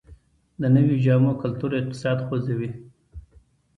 د 0.61 0.63
نویو 0.75 0.95
جامو 1.05 1.31
کلتور 1.41 1.71
اقتصاد 1.79 2.17
خوځوي 2.25 2.71